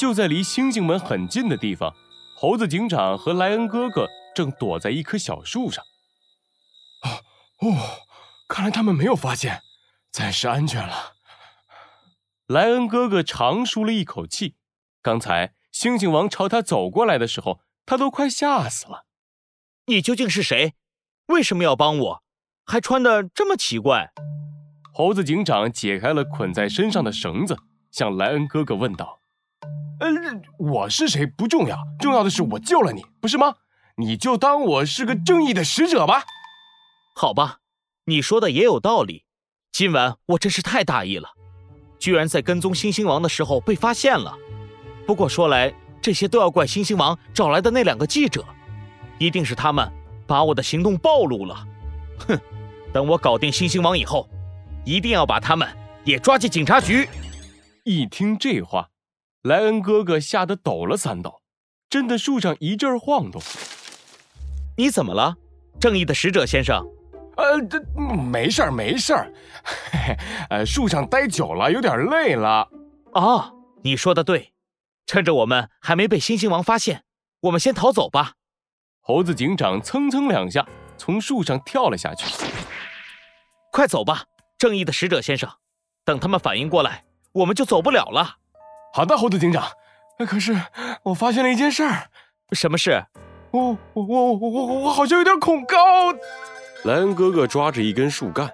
[0.00, 1.94] 就在离星星门很近的地方，
[2.34, 5.84] 猴子警长和莱恩哥哥正躲在一棵小树上。
[7.02, 7.76] 哦哦，
[8.48, 9.60] 看来他们没有发现，
[10.10, 11.12] 暂时安全了。
[12.46, 14.56] 莱恩哥哥长舒了一口气。
[15.02, 19.04] 刚才猩猩王朝他走过来的时候，他都快吓死了。
[19.84, 20.72] 你究竟是谁？
[21.26, 22.22] 为什么要帮我？
[22.64, 24.12] 还穿的这么奇怪？
[24.94, 27.58] 猴子警长解开了捆在身上的绳子，
[27.90, 29.19] 向莱恩哥哥问道
[30.00, 30.08] ：“呃，
[30.58, 33.54] 我是谁不重要，重要的是我救了你，不是吗？
[33.96, 36.24] 你就当我是个正义的使者吧。”
[37.14, 37.58] 好吧，
[38.06, 39.24] 你说的也有道理。
[39.72, 41.28] 今晚我真是太大意了，
[41.98, 44.36] 居然在跟踪星星王的时候被发现了。
[45.06, 48.44] 不过说来，这些都要怪星星王找来的那两个记者，
[49.18, 49.90] 一定是他们
[50.26, 51.66] 把我的行动暴露了。
[52.26, 52.40] 哼，
[52.92, 54.28] 等我搞定星星王以后，
[54.84, 55.68] 一定要把他们
[56.04, 57.08] 也抓进警察局。
[57.84, 58.89] 一听这话，
[59.42, 61.40] 莱恩哥哥吓得抖了三抖，
[61.88, 63.40] 震得树上一阵晃动。
[64.76, 65.34] 你怎么了，
[65.80, 66.86] 正义的使者先生？
[67.38, 69.32] 呃，这没事儿，没事儿。
[69.64, 70.16] 嘿嘿，
[70.50, 72.68] 呃，树上待久了，有点累了。
[73.14, 73.50] 啊，
[73.82, 74.52] 你说的对。
[75.06, 77.04] 趁着我们还没被猩猩王发现，
[77.40, 78.34] 我们先逃走吧。
[79.00, 80.66] 猴子警长蹭蹭两下
[80.98, 82.26] 从树上跳了下去。
[83.72, 84.24] 快走吧，
[84.58, 85.50] 正义的使者先生。
[86.04, 88.36] 等他们反应过来，我们就走不了了。
[88.92, 89.64] 好的，猴子警长。
[90.26, 90.54] 可是
[91.04, 92.10] 我发现了一件事儿。
[92.52, 93.04] 什么事？
[93.52, 95.76] 我我我我我好像有点恐高。
[96.84, 98.50] 莱恩哥哥抓着一根树干，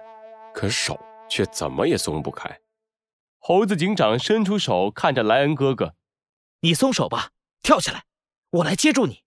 [0.53, 0.99] 可手
[1.29, 2.49] 却怎么也松不开。
[3.39, 5.93] 猴子警长伸出手看着莱恩哥哥。
[6.61, 7.29] 你松手吧，
[7.61, 8.03] 跳下来，
[8.51, 9.23] 我来接住你。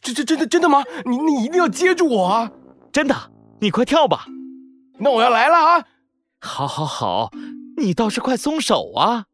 [0.00, 0.84] 这这真的真的吗？
[1.04, 2.50] 你你一定要接住我啊！
[2.92, 3.14] 真的，
[3.60, 4.26] 你快跳吧。
[4.98, 5.86] 那我要来了啊！
[6.40, 7.30] 好，好，好，
[7.76, 9.26] 你倒是快松手啊！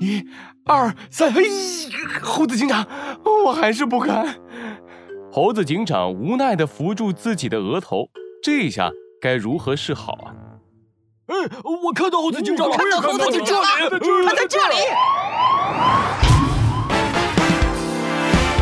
[0.00, 0.26] 一、
[0.66, 1.44] 二、三，嘿！
[2.20, 2.84] 猴子警长，
[3.44, 4.36] 我还是不敢。
[5.30, 8.08] 猴子警长无奈的扶住自己的额头，
[8.42, 8.90] 这下
[9.20, 10.34] 该如何是好啊？
[11.26, 11.34] 哎，
[11.84, 12.76] 我看到猴子警长了！
[12.76, 13.66] 看到猴子警长了！
[14.26, 14.74] 他在这里。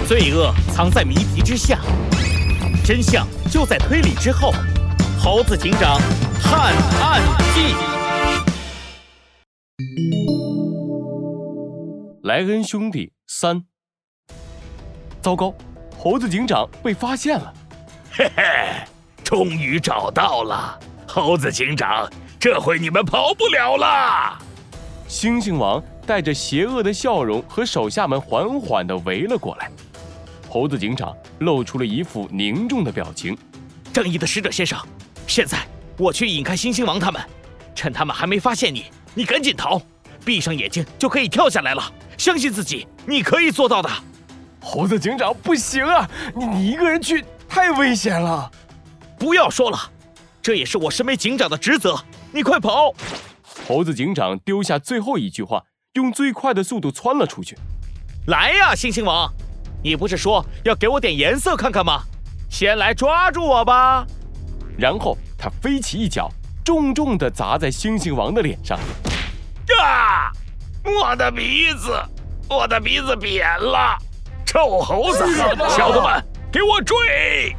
[0.06, 1.78] 罪恶藏在谜题之下，
[2.84, 4.53] 真相就在推理之后。
[5.19, 5.98] 猴子警长
[6.42, 7.22] 探案
[7.54, 7.75] 记。
[12.22, 13.65] 莱恩兄弟三。
[15.21, 15.53] 糟糕，
[15.99, 17.53] 猴子警长被发现了！
[18.12, 18.44] 嘿嘿，
[19.25, 24.38] 终于找到了，猴子警长，这回你们跑不了了。
[25.09, 29.69] 猩猩王带着邪恶的笑容和手下们缓缓地围了过来。
[30.49, 33.37] 猴子警长露出了一副凝重的表情。
[33.93, 34.78] 正义的使者先生，
[35.27, 35.59] 现在
[35.99, 37.21] 我去引开猩猩王他们，
[37.75, 39.83] 趁他们还没发现你，你赶紧逃，
[40.25, 41.93] 闭上眼睛就可以跳下来了。
[42.16, 43.90] 相信自己，你可以做到的。
[44.60, 48.50] 猴子警长，不行啊，你你一个人去太危险了。
[49.18, 49.78] 不要说了，
[50.40, 51.98] 这也是我身为警长的职责。
[52.32, 52.94] 你快跑！
[53.66, 55.62] 猴子警长丢下最后一句话，
[55.94, 57.56] 用最快的速度窜了出去。
[58.28, 59.32] 来呀，猩猩王！
[59.82, 62.02] 你不是说要给我点颜色看看吗？
[62.48, 64.06] 先来抓住我吧！
[64.78, 66.30] 然后他飞起一脚，
[66.64, 68.78] 重重地砸在猩猩王的脸上。
[69.80, 70.30] 啊！
[70.84, 71.93] 我的鼻子，
[72.48, 73.97] 我的鼻子扁了！
[74.44, 75.25] 臭猴子，
[75.69, 76.20] 小子们，
[76.50, 77.54] 给我追！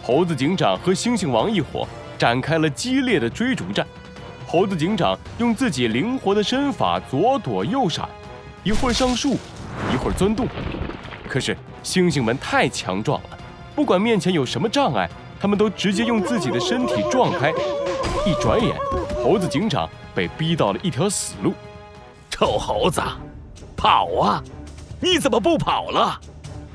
[0.00, 3.84] 猴子警长和猩猩王一伙展开了激烈的追逐战。
[4.46, 8.08] 猴子警长用自己灵活的身法左躲右闪。
[8.62, 9.36] 一会儿上树，
[9.92, 10.46] 一会儿钻洞，
[11.28, 13.38] 可是猩猩们太强壮了，
[13.74, 17.50] 不管面前有什么障碍，他们都直接用自己的身体撞开。
[18.24, 18.76] 一转眼，
[19.22, 21.54] 猴子警长被逼到了一条死路。
[22.28, 23.00] 臭猴子，
[23.76, 24.42] 跑啊！
[25.00, 26.20] 你怎么不跑了？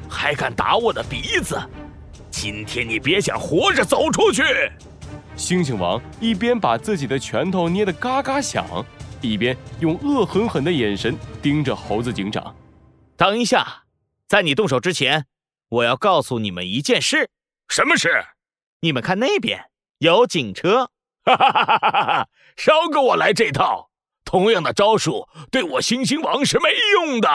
[0.09, 1.59] 还敢打我的鼻子？
[2.31, 4.43] 今天你别想活着走出去！
[5.35, 8.65] 猩猩王一边把自己的拳头捏得嘎嘎响。
[9.19, 12.55] 一边用恶狠狠的眼神盯着猴子警长。
[13.17, 13.83] 等一下，
[14.25, 15.25] 在你动手之前，
[15.67, 17.29] 我要告诉你们一件事。
[17.67, 18.09] 什么事？
[18.79, 19.65] 你们看那边
[19.97, 20.91] 有警车。
[21.35, 22.27] 哈哈哈哈哈哈！
[22.55, 23.89] 少给我来这套！
[24.23, 27.29] 同样的招数对我星星王是没用的。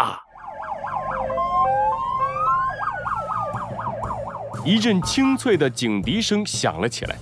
[4.64, 7.16] 一阵清脆的警笛声响了起来，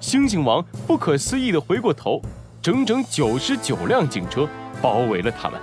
[0.00, 2.20] 星星王不可思议的回过头。
[2.60, 4.48] 整整九十九辆警车
[4.80, 5.60] 包围了他们，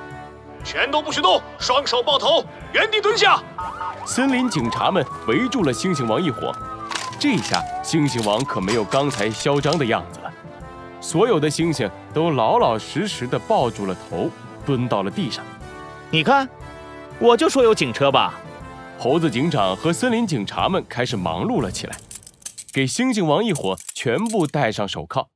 [0.66, 2.44] 全都不许动，双手抱头，
[2.74, 3.42] 原地蹲下。
[4.06, 6.54] 森林警察们围住了猩猩王一伙，
[7.18, 10.29] 这下猩猩王可没有刚才嚣张的样子了。
[11.02, 14.30] 所有的猩猩都老老实实的抱住了头，
[14.66, 15.44] 蹲到了地上。
[16.12, 16.48] 你看，
[17.20, 18.34] 我就说有警车吧。
[18.98, 21.98] 猴子警长和森林警察们开始忙碌了起来，
[22.74, 25.30] 给猩猩王一伙全部戴上手铐。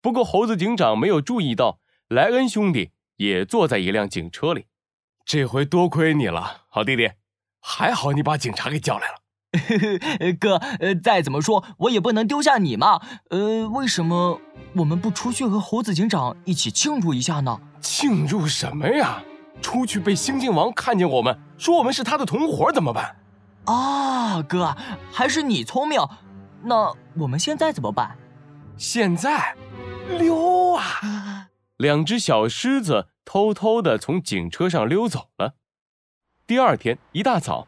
[0.00, 4.66] 不过猴子警长没有注意到，莱恩兄弟也坐在一辆警车里。
[5.24, 7.10] 这回多亏你了，好弟弟，
[7.60, 9.14] 还好你把警察给叫来了。
[10.38, 13.00] 哥，呃，再怎么说，我也不能丢下你嘛。
[13.30, 14.40] 呃，为什么
[14.74, 17.60] 我们不出去和猴子警长一起庆祝一下呢？
[17.80, 19.22] 庆祝什么呀？
[19.60, 23.16] 出去被猩猩王看见我们，说我们是他的同伙，怎么办？
[23.64, 24.76] 啊，哥，
[25.12, 26.00] 还是你聪明。
[26.62, 28.16] 那我们现在怎么办？
[28.76, 29.54] 现在，
[30.18, 31.48] 溜啊！
[31.76, 35.54] 两只小狮子偷偷的从警车上溜走了。
[36.46, 37.66] 第二天一大早，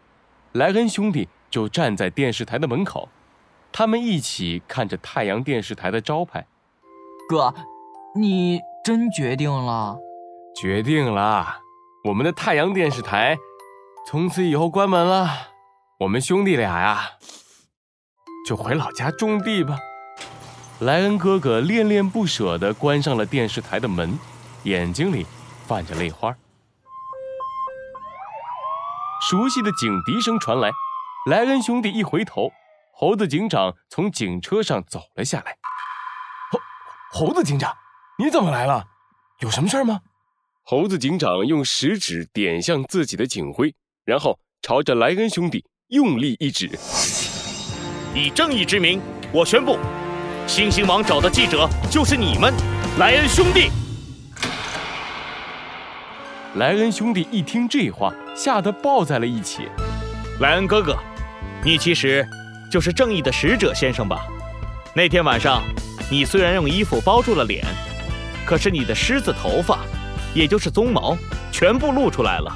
[0.52, 3.08] 莱恩兄弟就站在电视台的门口，
[3.70, 6.46] 他们一起看着太阳电视台的招牌。
[7.28, 7.54] 哥，
[8.16, 9.98] 你真决定了？
[10.60, 11.58] 决定了。
[12.04, 13.38] 我们的太阳电视台
[14.08, 15.28] 从此以后关门了，
[16.00, 17.02] 我们兄弟俩呀，
[18.48, 19.78] 就回老家种地吧。
[20.80, 24.18] 莱恩哥哥恋恋不舍地关上了电视台的门，
[24.64, 25.26] 眼睛里
[25.66, 26.34] 泛着泪花。
[29.30, 30.68] 熟悉的警笛声传来，
[31.26, 32.50] 莱恩兄弟一回头，
[32.92, 35.56] 猴子警长从警车上走了下来。
[36.50, 37.72] 猴猴子警长，
[38.18, 38.84] 你怎么来了？
[39.38, 40.00] 有什么事吗？
[40.64, 43.72] 猴子警长用食指点向自己的警徽，
[44.04, 46.68] 然后朝着莱恩兄弟用力一指。
[48.12, 49.00] 以正义之名，
[49.32, 49.78] 我宣布，
[50.48, 52.52] 星星王找的记者就是你们，
[52.98, 53.70] 莱恩兄弟。
[56.56, 59.68] 莱恩兄弟一听这话，吓得抱在了一起。
[60.40, 60.96] 莱恩哥哥，
[61.64, 62.26] 你其实
[62.70, 64.26] 就是正义的使者先生吧？
[64.94, 65.62] 那天晚上，
[66.10, 67.64] 你虽然用衣服包住了脸，
[68.44, 69.78] 可是你的狮子头发。
[70.34, 71.14] 也就是鬃毛
[71.50, 72.50] 全部露出来了，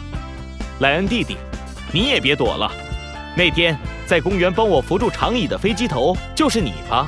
[0.79, 1.37] 莱恩弟弟，
[1.93, 2.73] 你也别躲了。
[3.37, 7.07] 那天在公园帮我扶住长椅的飞机头就是你吧？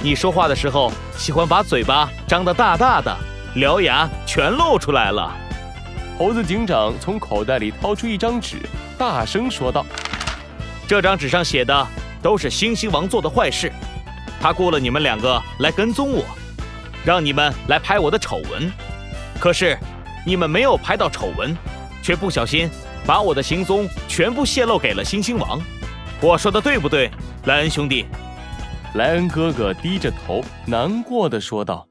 [0.00, 3.12] 你说话的时候喜欢把嘴巴张得大大的，
[3.56, 5.36] 獠牙全露出来了。
[6.16, 8.58] 猴子警长从口袋里掏出一张纸，
[8.96, 9.84] 大声说道
[10.86, 11.86] ：“这张纸上写的
[12.22, 13.72] 都是星星王做的坏事，
[14.40, 16.24] 他雇了你们两个来跟踪我，
[17.04, 18.70] 让你们来拍我的丑闻。”
[19.40, 19.78] 可是，
[20.24, 21.56] 你们没有拍到丑闻，
[22.02, 22.70] 却不小心
[23.04, 25.60] 把我的行踪全部泄露给了星星王。
[26.20, 27.10] 我说的对不对，
[27.44, 28.06] 莱恩兄弟？
[28.94, 31.88] 莱恩哥哥低着头，难过的说道：“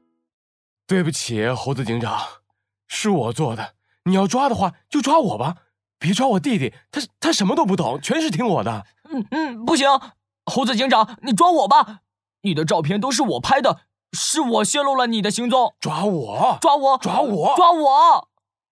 [0.88, 2.18] 对不起，猴子警长，
[2.88, 3.74] 是我做的。
[4.04, 5.56] 你要抓的话，就抓我吧，
[6.04, 9.88] 别抓我弟弟，他他什么都不懂，全是听我的。”嗯嗯，不行，
[10.44, 12.00] 猴子警长，你抓我吧，
[12.42, 13.80] 你的照片都是我拍的。
[14.12, 16.58] 是我泄露了你的行踪，抓我！
[16.60, 16.98] 抓我！
[16.98, 17.54] 抓我！
[17.56, 18.28] 抓我！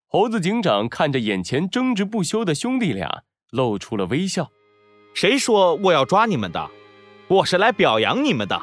[0.08, 4.50] 猴子警长看着眼前争执不休的兄弟俩，露出了微笑。
[5.14, 6.70] 谁说我要抓你们的？
[7.28, 8.60] 我是来表扬你们的。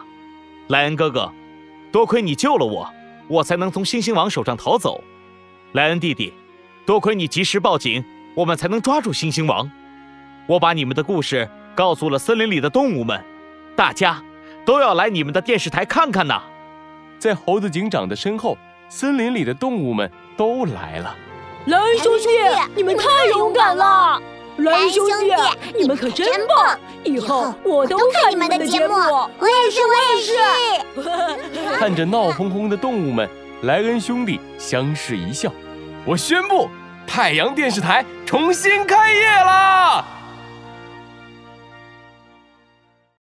[0.68, 1.34] 莱恩哥哥，
[1.92, 2.90] 多亏你救了我，
[3.28, 5.04] 我才能从星星王手上逃走。
[5.74, 6.32] 莱恩弟弟，
[6.86, 8.06] 多亏你及时报警，
[8.40, 9.70] 我们才能抓住星星王。
[10.48, 13.22] 我把你们的故事告诉了森林里的动物们，
[13.76, 14.24] 大家
[14.66, 16.42] 都要来你们的电视台看看呐。
[17.18, 18.58] 在猴子警长的身后，
[18.88, 21.14] 森林里的动物们都来了。
[21.66, 22.28] 莱恩兄弟，
[22.78, 24.22] 你们太勇敢了！
[24.60, 25.34] 莱恩兄弟，
[25.78, 26.80] 你们可真棒！
[27.04, 28.94] 以后我都看你们的节目。
[28.94, 31.78] 我也是，我也是。
[31.78, 33.30] 看着闹哄哄的动物们，
[33.64, 35.52] 莱恩兄弟相视一笑。
[36.06, 36.70] 我宣布，
[37.10, 40.19] 太阳电视台重新开业啦！